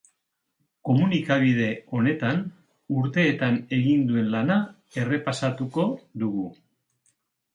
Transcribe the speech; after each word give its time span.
Komunikabide 0.87 1.67
honetan 1.97 2.39
urteetan 3.01 3.59
egin 3.79 4.07
duen 4.11 4.33
lana 4.37 4.57
errepasatuko 5.03 5.85
du. 6.25 6.31